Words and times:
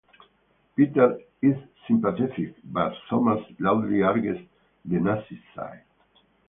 Peter 0.75 1.19
is 1.43 1.55
sympathetic 1.87 2.55
but 2.63 2.91
Thomas 3.07 3.43
loudly 3.59 4.01
argues 4.01 4.39
the 4.83 4.95
Nazi 4.99 5.39
side. 5.55 5.83